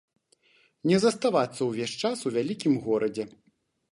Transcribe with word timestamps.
Не 0.91 0.97
заставацца 1.03 1.61
ўвесь 1.67 1.95
час 2.03 2.17
у 2.29 2.33
вялікім 2.37 2.73
горадзе. 2.87 3.29